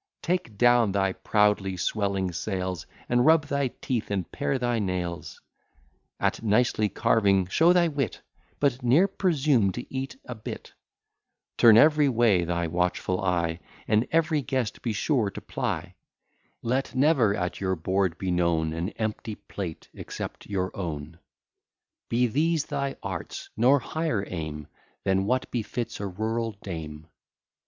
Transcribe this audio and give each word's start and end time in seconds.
Take 0.23 0.57
down 0.57 0.93
thy 0.93 1.13
proudly 1.13 1.77
swelling 1.77 2.31
sails, 2.31 2.87
And 3.07 3.23
rub 3.23 3.45
thy 3.45 3.67
teeth 3.81 4.09
and 4.09 4.31
pare 4.31 4.57
thy 4.57 4.79
nails; 4.79 5.39
At 6.19 6.41
nicely 6.41 6.89
carving 6.89 7.45
show 7.49 7.71
thy 7.71 7.87
wit; 7.87 8.21
But 8.59 8.81
ne'er 8.81 9.07
presume 9.07 9.71
to 9.73 9.85
eat 9.93 10.15
a 10.25 10.33
bit: 10.33 10.73
Turn 11.55 11.77
every 11.77 12.09
way 12.09 12.43
thy 12.45 12.65
watchful 12.65 13.21
eye, 13.23 13.59
And 13.87 14.07
every 14.09 14.41
guest 14.41 14.81
be 14.81 14.91
sure 14.91 15.29
to 15.29 15.39
ply: 15.39 15.93
Let 16.63 16.95
never 16.95 17.35
at 17.35 17.61
your 17.61 17.75
board 17.75 18.17
be 18.17 18.31
known 18.31 18.73
An 18.73 18.89
empty 18.97 19.35
plate, 19.35 19.87
except 19.93 20.47
your 20.47 20.75
own. 20.75 21.19
Be 22.09 22.25
these 22.25 22.65
thy 22.65 22.95
arts; 23.03 23.51
nor 23.55 23.77
higher 23.77 24.25
aim 24.27 24.65
Than 25.03 25.25
what 25.25 25.51
befits 25.51 25.99
a 25.99 26.07
rural 26.07 26.53
dame. 26.63 27.05